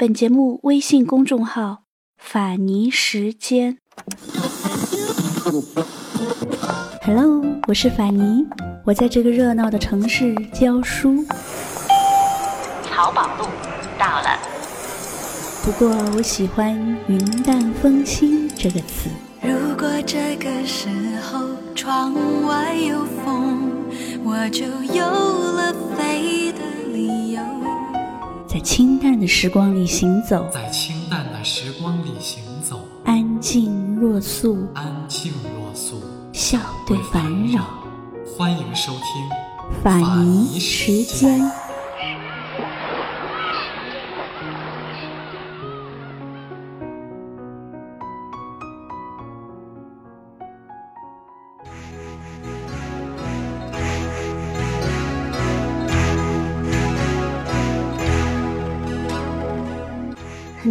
[0.00, 1.78] 本节目微信公众号
[2.16, 3.78] “法尼时间”。
[7.02, 8.46] Hello，我是法尼，
[8.84, 11.26] 我在这个热闹的城市教书。
[12.84, 13.46] 淘宝路
[13.98, 14.38] 到了。
[15.64, 16.78] 不过我喜欢
[17.10, 19.10] “云淡风轻”这个词。
[19.42, 20.88] 如果这个时
[21.28, 21.44] 候
[21.74, 22.14] 窗
[22.46, 23.68] 外有风，
[24.22, 26.67] 我就有了飞的。
[28.48, 36.00] 在清淡的时光里行走，在清淡的时光里行走，安静若素，安静若素，
[36.32, 37.62] 笑对烦扰。
[38.38, 41.67] 欢迎收听法尼时间。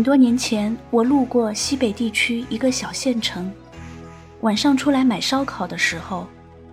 [0.07, 3.51] 多年前，我路过西北地区一个小县城，
[4.39, 6.25] 晚上出来买烧烤的时候，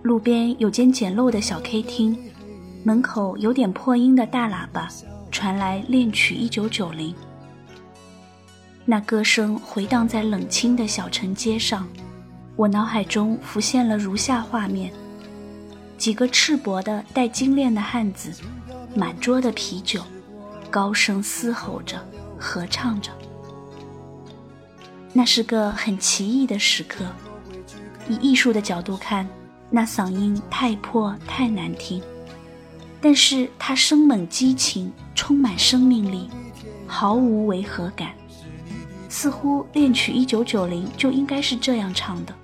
[0.03, 2.17] 路边有间简陋的小 K 厅，
[2.85, 4.87] 门口有点破音的大喇叭
[5.31, 7.13] 传来恋曲一九九零，
[8.85, 11.85] 那歌声回荡在冷清的小城街上，
[12.55, 14.89] 我脑海中浮现了如下画面：
[15.97, 18.31] 几个赤膊的带金链的汉子，
[18.95, 20.01] 满桌的啤酒，
[20.71, 22.01] 高声嘶吼着。
[22.39, 23.11] 合唱着，
[25.13, 27.05] 那是个很奇异的时刻。
[28.07, 29.27] 以艺术的角度看，
[29.69, 32.01] 那嗓音太破太难听，
[33.01, 36.29] 但是它生猛激情，充满生命力，
[36.85, 38.13] 毫无违和感，
[39.09, 42.35] 似乎恋曲一九九零就应该是这样唱的。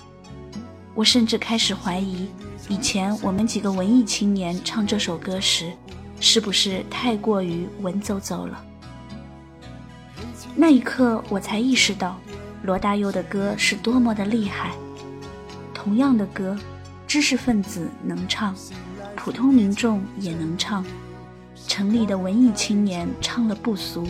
[0.95, 2.27] 我甚至开始怀疑，
[2.67, 5.71] 以前我们几个文艺青年唱这首歌时，
[6.19, 8.65] 是不是太过于文绉绉了。
[10.55, 12.19] 那一刻，我才意识到，
[12.63, 14.71] 罗大佑的歌是多么的厉害。
[15.73, 16.57] 同样的歌，
[17.07, 18.53] 知识分子能唱，
[19.15, 20.85] 普通民众也能唱。
[21.67, 24.07] 城里的文艺青年唱了不俗，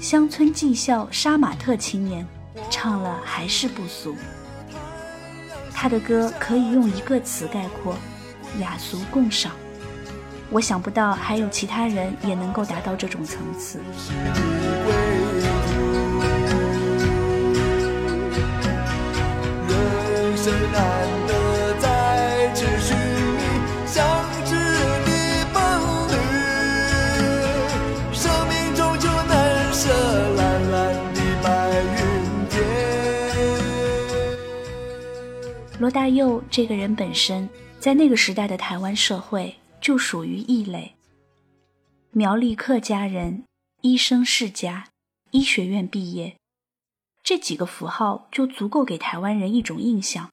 [0.00, 2.26] 乡村技校杀马特青年
[2.70, 4.16] 唱了还是不俗。
[5.72, 7.94] 他的歌可以用一个词概括：
[8.58, 9.52] 雅俗共赏。
[10.50, 13.80] 我想不到还有其他人也能够达到这种层次。
[35.84, 37.46] 罗大佑这个人本身，
[37.78, 40.94] 在那个时代的台湾社会就属于异类。
[42.10, 43.44] 苗栗客家人，
[43.82, 44.86] 医生世家，
[45.30, 46.36] 医学院毕业，
[47.22, 50.30] 这几个符号就足够给台湾人一种印象。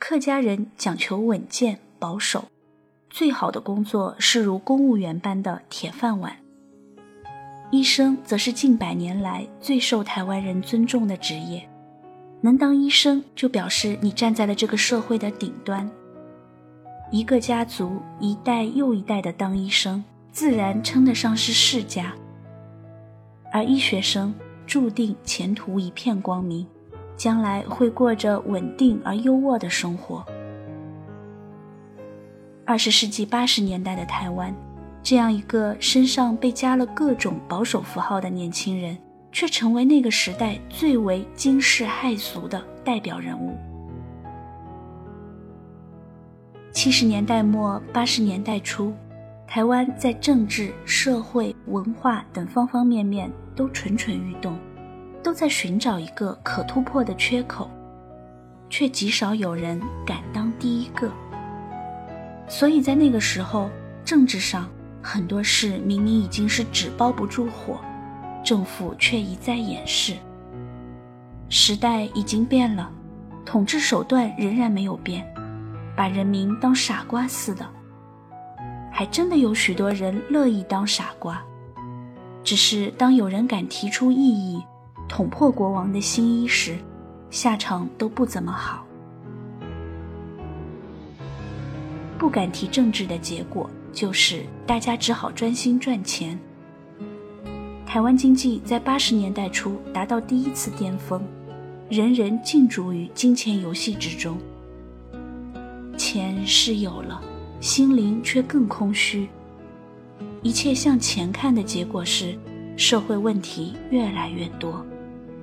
[0.00, 2.48] 客家人讲求稳健保守，
[3.08, 6.36] 最好的工作是如公务员般的铁饭碗。
[7.70, 11.70] 医生则是近百年来最受台湾人尊重的职业。
[12.44, 15.90] 能当医生，就表示你站在了这个社会的顶端。
[17.10, 22.12] 一个家族一代又一代的当医生，自然称得上是世家。
[23.50, 24.34] 而医学生
[24.66, 26.66] 注定前途一片光明，
[27.16, 30.22] 将来会过着稳定而优渥的生活。
[32.66, 34.54] 二十世纪八十年代的台湾，
[35.02, 38.98] 这样一个身上被加了各种保守符号的年轻人。
[39.34, 43.58] 却成为那个时代最为惊世骇俗的代表人物。
[46.72, 48.94] 七十年代末八十年代初，
[49.44, 54.56] 台湾在政治、社会、文化等方方面面都蠢蠢欲动，
[55.20, 57.68] 都在寻找一个可突破的缺口，
[58.70, 61.10] 却极少有人敢当第一个。
[62.46, 63.68] 所以在那个时候，
[64.04, 64.70] 政治上
[65.02, 67.80] 很多事明明已经是纸包不住火。
[68.44, 70.14] 政府却一再掩饰。
[71.48, 72.90] 时代已经变了，
[73.44, 75.26] 统治手段仍然没有变，
[75.96, 77.66] 把人民当傻瓜似的。
[78.92, 81.42] 还真的有许多人乐意当傻瓜，
[82.44, 84.62] 只是当有人敢提出异议，
[85.08, 86.76] 捅破国王的新衣时，
[87.30, 88.84] 下场都不怎么好。
[92.16, 96.38] 不敢提政治的结果，就是大家只好专心赚钱。
[97.94, 101.22] 台湾经济在八十年代初达到第一次巅峰，
[101.88, 104.36] 人人浸逐于金钱游戏之中。
[105.96, 107.22] 钱是有了，
[107.60, 109.28] 心灵却更空虚。
[110.42, 112.36] 一切向钱看的结果是，
[112.76, 114.84] 社会问题越来越多，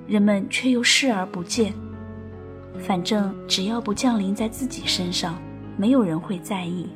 [0.06, 1.72] 人们却又视而不见。
[2.78, 5.40] 反正只要不降临在自己身上，
[5.78, 6.86] 没有人会在意。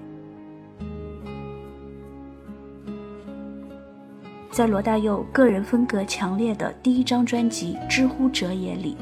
[4.57, 8.97] 在罗大佑个人风格强烈的第一张专辑《知乎者也》里，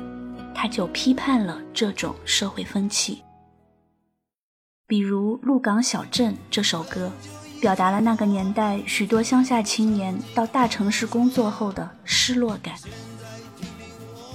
[0.53, 3.23] 他就批判了这种社会风气。
[4.89, 7.13] 比如《鹿港小镇》这首歌，
[7.61, 12.75] 表达了那个年代许多乡下青年到大城市工作后的失落感。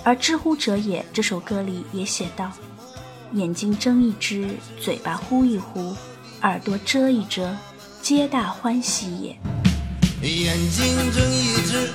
[0.06, 2.50] 而《知乎者也》这首歌里也写道
[3.36, 5.94] ：“眼睛睁一只，嘴巴呼一呼，
[6.44, 7.54] 耳朵遮一遮，
[8.02, 9.38] 皆大欢喜也。”
[10.22, 11.90] 眼睛睁一只，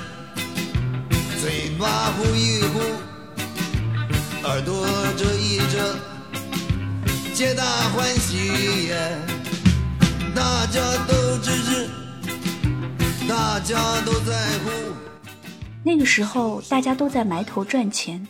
[1.39, 2.81] 嘴巴呼一呼，
[4.49, 5.95] 耳朵遮一遮，
[7.35, 8.97] 皆大欢喜也。
[10.35, 11.87] 大家都支持，
[13.29, 14.71] 大家都在乎。
[15.83, 18.27] 那个时候，大家都在埋头赚钱，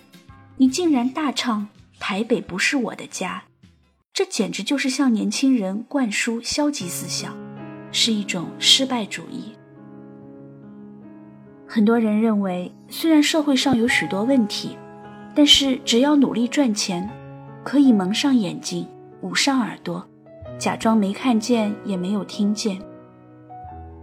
[0.56, 1.68] 你竟然大唱
[2.00, 3.44] “台北不是我的家”，
[4.12, 7.36] 这简直就是向年轻人灌输消极思想，
[7.92, 9.54] 是一种失败主义。
[11.74, 14.78] 很多人认为，虽然社会上有许多问题，
[15.34, 17.10] 但是只要努力赚钱，
[17.64, 18.86] 可以蒙上眼睛，
[19.22, 20.06] 捂上耳朵，
[20.56, 22.80] 假装没看见也没有听见。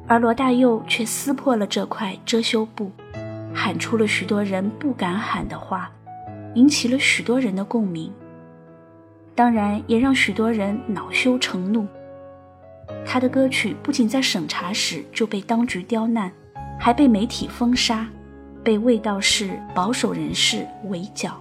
[0.06, 2.91] 而罗大佑却撕破了这块遮羞布，
[3.53, 5.89] 喊出了许多人不敢喊的话，
[6.56, 8.12] 引起了许多人的共鸣，
[9.33, 11.88] 当然也让许多人恼羞成怒。
[13.06, 16.29] 他的歌曲不仅在审查时就被当局刁难。
[16.83, 18.07] 还被媒体封杀，
[18.63, 21.39] 被卫道士、保守人士围剿。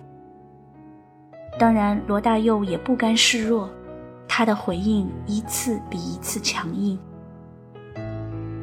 [1.58, 3.70] 当然，罗大佑也不甘示弱，
[4.28, 6.98] 他的回应一次比一次强硬。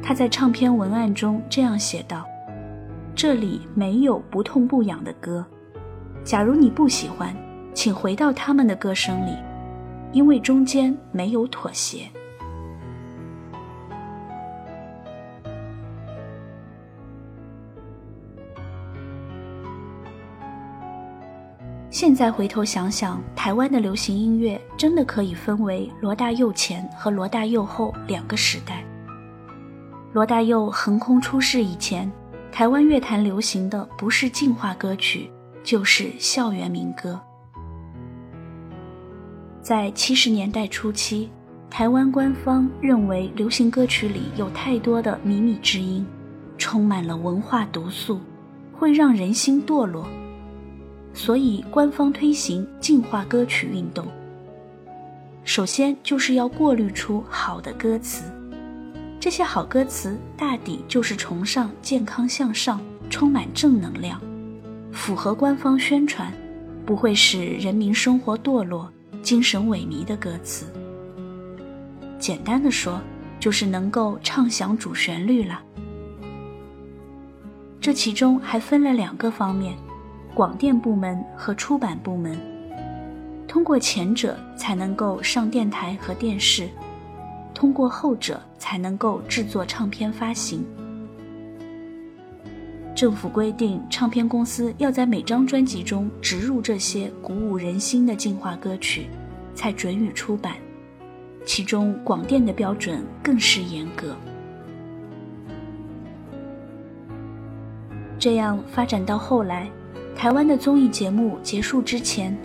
[0.00, 2.24] 他在唱片文案中这样写道
[3.12, 5.44] ：“这里没有不痛不痒的歌，
[6.22, 7.34] 假如你不喜欢，
[7.74, 9.36] 请回到他们的歌声里，
[10.12, 12.08] 因为中间没有妥协。”
[22.00, 28.84] 现在回头想想，台湾的流行音乐真的可以分为罗大佑前和罗大佑后两个时代。
[30.12, 32.08] 罗大佑横空出世以前，
[32.52, 35.28] 台湾乐坛流行的不是进化歌曲，
[35.64, 37.20] 就是校园民歌。
[39.60, 41.28] 在七十年代初期，
[41.68, 46.06] 台湾官方认为流行歌曲里有太多的靡靡之音，
[46.56, 48.20] 充满了文化毒素，
[48.72, 50.06] 会让人心堕落。
[51.18, 54.06] 所以，官方推行净化歌曲运动。
[55.42, 58.30] 首先，就是要过滤出好的歌词。
[59.18, 62.80] 这些好歌词大抵就是崇尚健康向上、
[63.10, 64.20] 充满正能量、
[64.92, 66.32] 符合官方宣传、
[66.86, 68.88] 不会使人民生活堕落、
[69.20, 70.66] 精神萎靡的歌词。
[72.16, 73.00] 简单的说，
[73.40, 75.60] 就是能够唱响主旋律了。
[77.80, 79.76] 这其中还分了两个方面。
[80.38, 82.38] 广电部门和出版部门，
[83.48, 86.68] 通过前者才能够上电台和电视，
[87.52, 90.64] 通过后者才能够制作唱片发行。
[92.94, 99.08] 政府规定，唱片公司要在每张专辑中植入这些鼓舞人心的进化歌曲，
[99.56, 100.54] 才准予出版。
[101.44, 104.14] 其中广电的标准更是严格。
[108.20, 109.68] 这样发展到后来。
[110.18, 112.36] 台湾的综艺节目结束之前，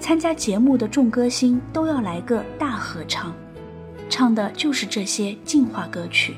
[0.00, 3.32] 参加节目的众歌星都要来个大合唱，
[4.08, 6.34] 唱的就是这些净化歌曲。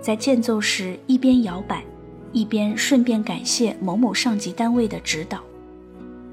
[0.00, 1.82] 在间奏时一边摇摆，
[2.30, 5.40] 一边顺便感谢某某上级单位的指导。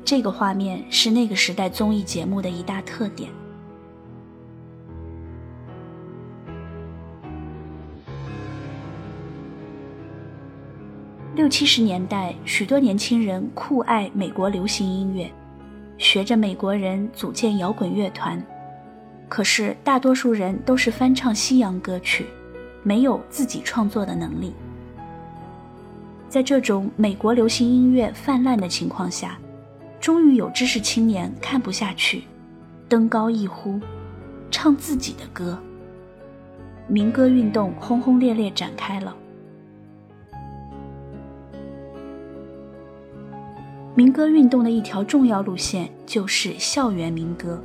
[0.06, 3.32] 这个画面是那个时代综艺节目的一大特点。
[11.42, 15.28] 六七十年代，许多年轻人酷爱美国流行音乐，
[15.98, 18.40] 学着美国人组建摇滚乐团。
[19.28, 22.28] 可是，大多数人都是翻唱西洋歌曲，
[22.84, 24.54] 没有自己创作的能力。
[26.30, 29.36] 在这种美国流行音乐泛滥的情况下，
[30.00, 32.22] 终于有知识青年看不下去，
[32.88, 33.80] 登高一呼，
[34.52, 35.58] 唱自己的歌。
[36.88, 39.16] 民歌运动轰轰烈烈展开了。
[43.94, 47.62] 民歌运动的一条重要路线就是校园民歌。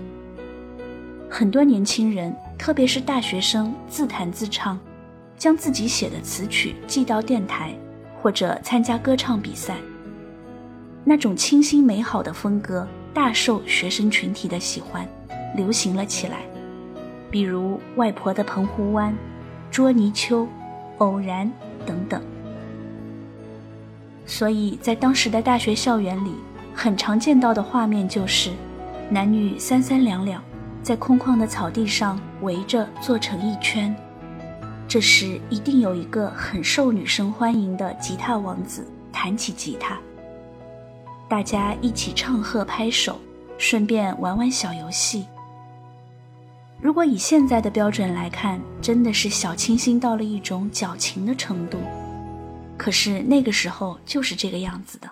[1.31, 4.77] 很多年轻人，特别是大学生，自弹自唱，
[5.39, 7.73] 将自己写的词曲寄到电台，
[8.21, 9.77] 或者参加歌唱比赛。
[11.05, 15.07] 那种清新美好的风格大受学生群体的喜欢，
[15.55, 16.41] 流行了起来。
[17.31, 19.13] 比如《外婆的澎湖湾》
[19.71, 20.43] 《捉泥鳅》
[20.99, 21.47] 《偶然》
[21.87, 22.21] 等等。
[24.27, 26.35] 所以在当时的大学校园里，
[26.75, 28.51] 很常见到的画面就是，
[29.09, 30.43] 男女三三两两，
[30.83, 33.95] 在空旷的草地上围着坐成一圈。
[34.89, 39.99] 这时一定有一个很受女生欢迎的吉他王子弹起吉他，
[41.29, 43.21] 大家一起唱和拍手，
[43.59, 45.27] 顺便玩玩小游戏。
[46.81, 51.79] 如果以现在的标准来看，真的是小清新到了一种矫情的程度。
[52.77, 55.11] 可是那个时候就是这个样子的。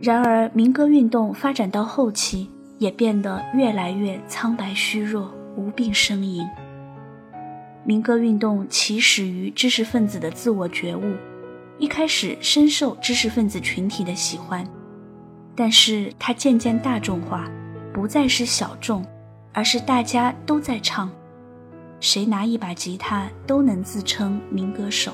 [0.00, 6.42] 然而，民歌运动发展到后期，也变得越来越苍白虚弱、无病呻吟。
[7.84, 11.14] 民歌运动起始于知识分子的自我觉悟，
[11.78, 14.66] 一开始深受知识分子群体的喜欢，
[15.54, 17.50] 但是它渐渐大众化，
[17.92, 19.04] 不再是小众，
[19.52, 21.10] 而是大家都在唱。
[22.00, 25.12] 谁拿一把吉他都能自称民歌手。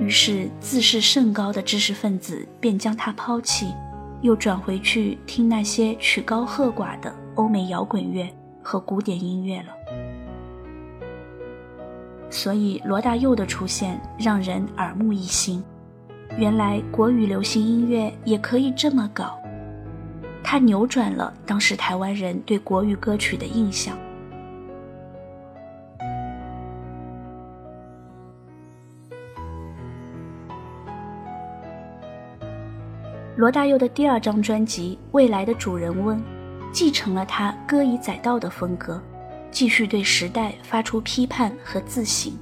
[0.00, 3.74] 于是自视甚高的知识分子便将他抛弃，
[4.20, 8.28] 又转回去听那些曲高和寡的欧美摇滚乐
[8.62, 9.74] 和古典音乐了。
[12.30, 15.62] 所以罗大佑的出现让人耳目一新，
[16.38, 19.36] 原来国语流行音乐也可以这么搞。
[20.42, 23.98] 他扭转了当时台湾人对国语歌曲的印象。
[33.42, 36.16] 罗大佑的第二张专辑《未来的主人翁》，
[36.72, 39.02] 继承了他歌以载道的风格，
[39.50, 42.32] 继续对时代发出批判和自省。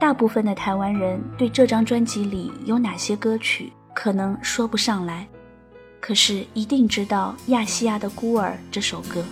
[0.00, 5.24] 大部分的台湾人对这张专辑里有哪些歌曲可能说不上来，
[6.00, 9.24] 可是一定知道《亚细亚的孤儿》这首歌。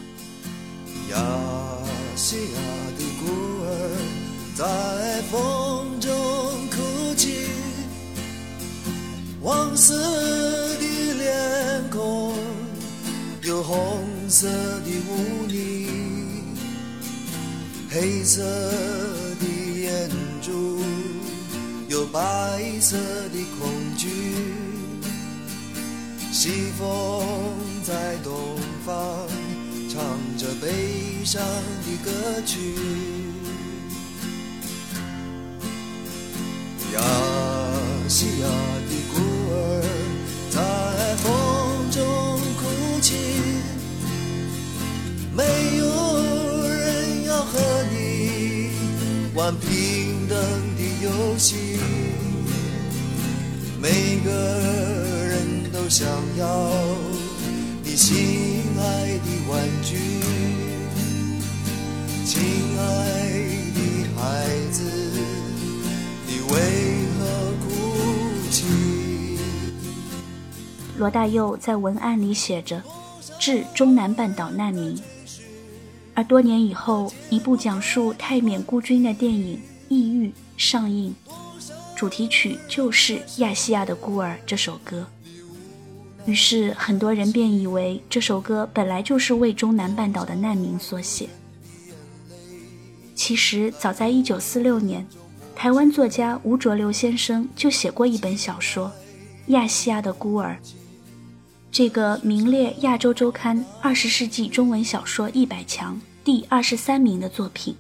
[1.11, 1.19] 亚
[2.15, 2.61] 细亚
[2.97, 3.27] 的孤
[3.65, 3.99] 儿
[4.55, 5.74] 在风
[9.45, 9.95] 黄色
[10.79, 12.35] 的脸孔，
[13.43, 15.87] 有红色的污泥，
[17.91, 19.47] 黑色的
[19.83, 20.09] 眼
[20.41, 20.81] 珠，
[21.89, 24.09] 有白色的恐惧。
[26.33, 27.23] 西风
[27.85, 28.97] 在东方，
[29.91, 30.03] 唱
[30.39, 32.75] 着悲伤的歌曲。
[36.95, 37.01] 亚
[38.09, 38.49] 细亚
[49.45, 50.39] 玩平等
[50.75, 51.79] 的游戏，
[53.79, 56.09] 每个人都想
[56.39, 56.71] 要
[57.83, 59.99] 你心爱的玩具。
[62.25, 62.41] 亲
[62.79, 62.85] 爱
[63.75, 63.79] 的
[64.17, 64.83] 孩子，
[66.27, 66.55] 你为
[67.19, 67.21] 何
[67.67, 67.69] 哭
[68.51, 68.65] 泣？
[70.97, 72.83] 罗大佑在文案里写着
[73.39, 74.99] ：“致中南半岛难民。”
[76.15, 79.57] 而多年以后，一部讲述泰缅孤军的电影
[79.89, 81.13] 《异域》上映，
[81.97, 85.07] 主题曲就是《亚细亚的孤儿》这首歌。
[86.25, 91.29] 于是很多人便以为这首歌本来就是为中南半岛的难民所写。
[93.15, 95.07] 其实早在1946年，
[95.55, 98.87] 台湾作家吴浊流先生就写过一本小说
[99.49, 100.57] 《亚细亚的孤儿》。
[101.75, 107.75] 这个名列《亚洲周刊》二十世纪中文小说一百强第二十三名的作品，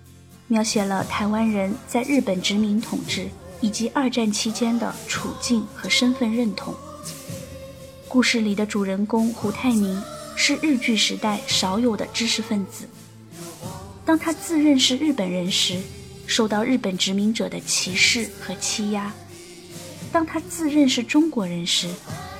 [0.48, 3.28] 描写了台湾人在日本殖民统治
[3.60, 6.74] 以及二战期间的处境和身份认同。
[8.08, 10.02] 故事里的主人公胡泰明
[10.34, 12.88] 是日据时代少有的知识分子。
[14.04, 15.78] 当他自认是日本人时，
[16.26, 19.12] 受到日本殖民者的歧视和欺压；
[20.10, 21.88] 当他自认是中国人时，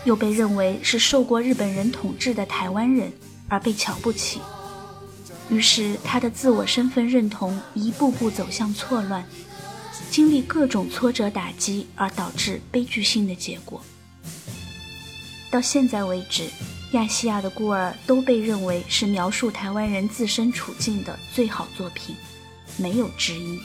[0.05, 3.13] 又被认为是受过日本人统治的台湾人
[3.49, 4.41] 而被瞧不起，
[5.51, 9.25] 于是他的自我身份认同一步步走向错乱，
[10.11, 13.81] 经历各种挫折打击而导致悲剧性的结果。
[15.51, 16.43] 到现在为止，
[16.93, 22.15] 《亚细亚的孤儿》都被认为是描述台湾人自身处境的最好作品，
[22.77, 23.59] 没有之一。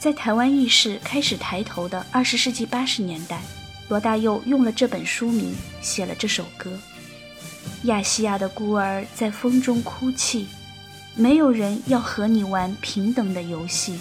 [0.00, 3.38] 在台湾意识开始抬头的二十世纪八十年代，
[3.90, 6.72] 罗大佑用了这本书名写了这首歌。
[7.82, 10.46] 亚细亚的孤儿在风中哭泣，
[11.14, 13.98] 没有人要和你玩平等的游戏，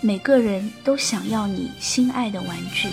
[0.00, 2.88] 每个人都想要你心爱的玩具。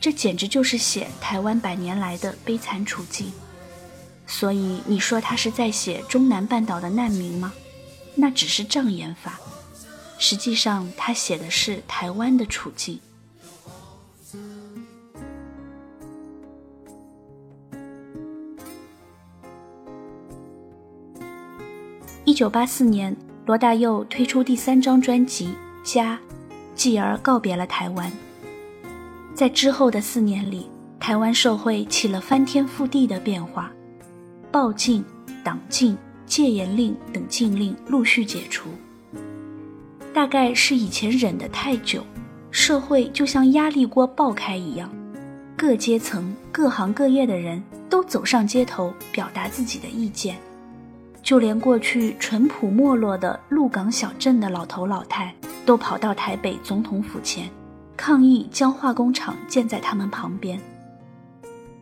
[0.00, 3.30] 这简直就是写台湾百年来的悲惨处境。
[4.26, 7.52] 所以你说他是在写中南半岛的难民吗？
[8.14, 9.38] 那只是障眼法。
[10.18, 13.00] 实际上，他写的是台湾的处境。
[22.24, 23.16] 一九八四年，
[23.46, 25.54] 罗大佑推出第三张专辑
[25.92, 26.20] 《家》，
[26.74, 28.12] 继而告别了台湾。
[29.40, 30.68] 在之后的四年里，
[30.98, 33.72] 台湾社会起了翻天覆地的变化，
[34.52, 35.02] 报禁、
[35.42, 38.68] 党禁、戒严令等禁令陆续解除。
[40.12, 42.04] 大概是以前忍得太久，
[42.50, 44.92] 社会就像压力锅爆开一样，
[45.56, 50.36] 各阶层、各行各业的人都走上街头表达自己的意见。
[51.22, 57.48] 就连过去淳朴没落的鹿港小镇的老头老太，都跑到台北总统府前，
[58.02, 60.58] 抗议将化工厂建在他们旁边。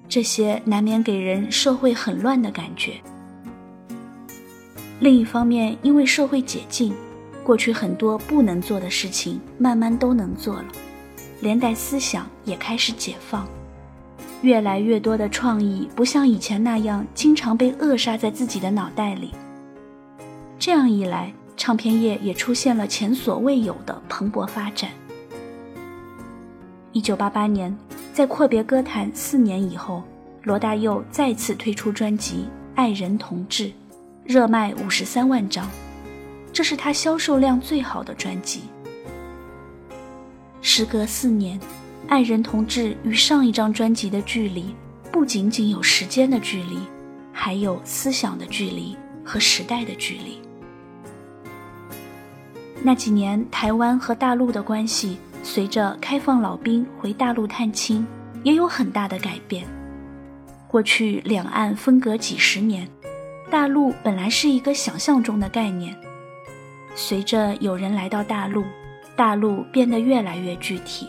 [0.09, 2.95] 这些难免给人社会很乱的感觉。
[4.99, 6.93] 另一方面，因为社会解禁，
[7.45, 10.65] 过去很多不能做的事情慢慢都能做了，
[11.39, 13.47] 连带思想也开始解放。
[14.43, 19.33] 越来越多的创意不像以前那样经常被扼杀在自己的脑袋里。
[20.59, 24.91] 这样一来，唱片业也出现了前所未有的蓬勃发展。
[26.99, 27.73] 一九八八年，
[28.13, 30.03] 在阔别歌坛四年以后，
[30.43, 32.39] 罗大佑再次推出专辑
[32.75, 33.67] 《爱人同志》，
[34.25, 35.65] 热卖五十三万张，
[36.53, 38.63] 这是他销售量最好的专辑。
[40.61, 41.57] 时隔四年。
[42.09, 44.75] 爱人同志与上一张专辑的距离，
[45.13, 46.79] 不仅仅有时间的距离，
[47.33, 50.41] 还有思想的距离和时代的距离。
[52.83, 55.19] 那几年，台湾和大陆的关系
[55.51, 58.07] 随着开放老兵回大陆探亲，
[58.43, 59.65] 也有很大的改变。
[60.69, 62.87] 过去两岸分隔几十年，
[63.51, 65.97] 大陆本来是一个想象中的概念，
[66.95, 68.63] 随着有人来到大陆，
[69.17, 71.09] 大陆变得越来越具体。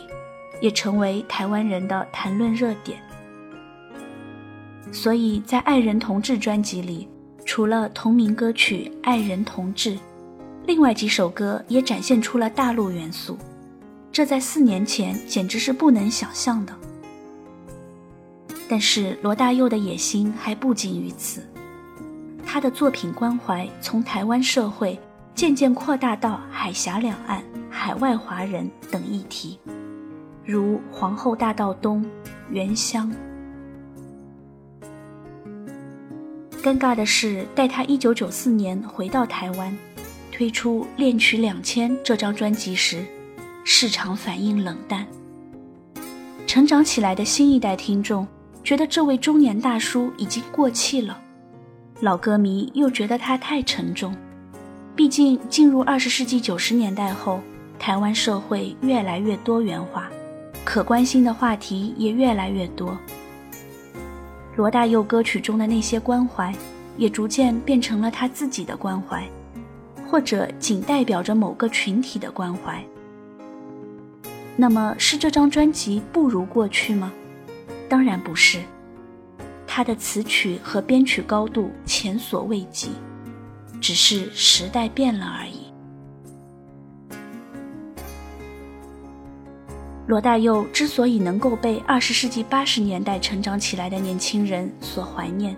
[0.58, 2.98] 也成为台湾人的谈论热点。
[4.92, 7.08] 所以在《爱人同志》专辑里，
[7.46, 9.94] 除了同名歌曲《爱人同志》，
[10.66, 13.38] 另外几首歌也展现出了大陆元素，
[14.12, 16.74] 这在四年前简直是不能想象的。
[18.68, 21.42] 但是罗大佑的野心还不仅于此，
[22.46, 24.98] 他的作品关怀从台湾社会
[25.34, 29.58] 渐渐扩大到海峡两岸、海外华人等议题。
[30.44, 32.04] 如皇后大道东、
[32.50, 33.12] 原乡。
[36.62, 39.76] 尴尬的是，待他一九九四年回到台湾，
[40.30, 43.04] 推出《恋曲两千》这张专辑时，
[43.72, 45.06] 市场反应冷淡。
[46.44, 48.26] 成长起来的新一代听众
[48.64, 51.16] 觉得这位中年大叔已经过气了，
[52.00, 54.12] 老歌迷又觉得他太沉重。
[54.96, 57.40] 毕竟进入二十世纪九十年代后，
[57.78, 60.10] 台湾社会越来越多元化。
[60.64, 62.98] 可关心的话题也越来越多。
[64.56, 66.52] 罗大佑歌曲中的那些关怀，
[66.96, 69.24] 也逐渐变成了他自己的关怀，
[70.10, 72.84] 或者仅代表着某个群体的关怀。
[74.56, 77.12] 那么，是这张专辑不如过去吗？
[77.88, 78.60] 当然不是，
[79.66, 82.90] 他的词曲和编曲高度前所未及，
[83.80, 85.72] 只是时代变了而已。
[90.06, 95.56] 罗大佑之所以能够被二十世纪八十年代成长起来的年轻人所怀念，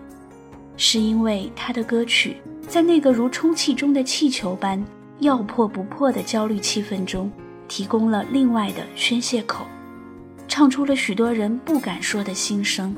[0.76, 2.36] 是因为他的歌曲
[2.68, 4.84] 在那个如充气中的气球般
[5.20, 7.32] 要破不破的焦虑气氛中，
[7.68, 9.66] 提供了另外的宣泄口，
[10.46, 12.94] 唱出了许多人不敢说的心声，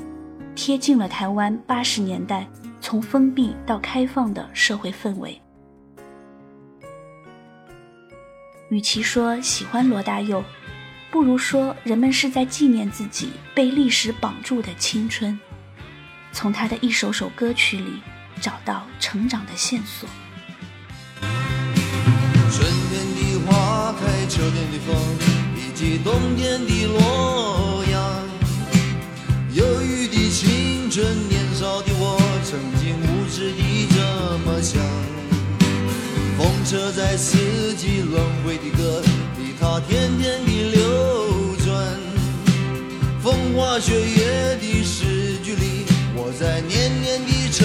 [0.54, 2.46] 贴近了台湾八十年代
[2.80, 5.40] 从封闭到开放的社会氛围。
[8.70, 10.42] 与其说喜欢罗大佑，
[11.10, 15.38] 不如说人们是在纪念自己被历史绑住的青春，
[16.32, 18.00] 从他的一首首歌曲里
[18.40, 20.08] 找到成长的线索。
[24.74, 24.96] 的风，
[25.56, 27.94] 以及冬天的洛阳。
[29.54, 33.96] 忧郁的青春，年少的我，曾经无知地这
[34.44, 34.82] 么想。
[36.36, 39.00] 风车在四季轮回的歌
[39.38, 41.96] 里，它天天地流转。
[43.22, 47.64] 风花雪月的诗句里，我在年年的成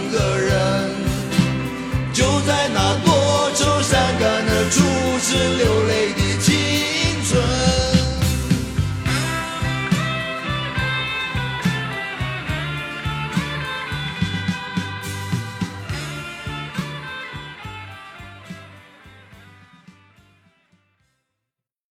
[4.71, 4.81] 处
[5.19, 7.80] 是流泪的青春。